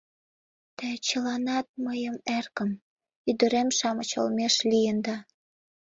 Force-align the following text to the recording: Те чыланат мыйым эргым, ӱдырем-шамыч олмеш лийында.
Те 0.77 0.87
чыланат 1.07 1.67
мыйым 1.85 2.15
эргым, 2.37 2.71
ӱдырем-шамыч 3.29 4.09
олмеш 4.21 4.55
лийында. 4.69 5.17